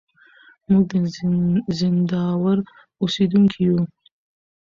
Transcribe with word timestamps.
موږ 0.69 0.83
د 0.91 0.91
زينداور 1.77 2.57
اوسېدونکي 3.01 3.59
يو. 3.67 3.79